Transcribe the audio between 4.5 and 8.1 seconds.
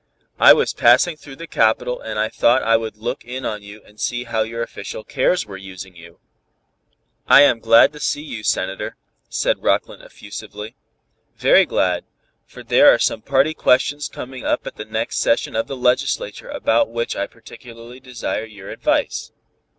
official cares were using you." "I am glad to